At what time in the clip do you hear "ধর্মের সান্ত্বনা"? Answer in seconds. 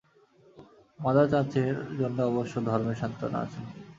2.67-3.37